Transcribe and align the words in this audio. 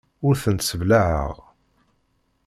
Ur 0.27 0.35
tent-sseblaɛeɣ. 0.43 1.35